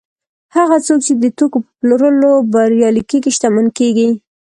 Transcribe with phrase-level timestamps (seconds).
[0.55, 4.09] هغه څوک چې د توکو په پلورلو بریالي کېږي شتمن کېږي